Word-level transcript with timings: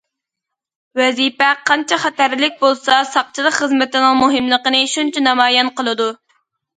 ۋەزىپە 0.99 1.49
قانچە 1.71 1.99
خەتەرلىك 2.05 2.57
بولسا، 2.63 2.95
ساقچىلىق 3.09 3.55
خىزمىتىنىڭ 3.57 4.17
مۇھىملىقىنى 4.23 4.81
شۇنچە 4.95 5.23
نامايان 5.27 5.71
قىلىدۇ. 5.81 6.09